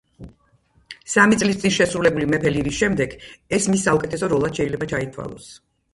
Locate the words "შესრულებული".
1.75-2.27